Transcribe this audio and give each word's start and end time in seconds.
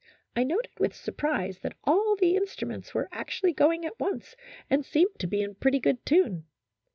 I 0.35 0.43
noted 0.43 0.71
with 0.79 0.95
surprise 0.95 1.59
that 1.59 1.77
all 1.83 2.15
the 2.15 2.35
instruments 2.35 2.95
were 2.95 3.07
actually 3.11 3.53
going 3.53 3.85
at 3.85 3.99
once 3.99 4.35
and 4.67 4.83
seemed 4.83 5.19
to 5.19 5.27
be 5.27 5.43
in 5.43 5.53
pretty 5.53 5.77
good 5.79 6.03
tune. 6.07 6.47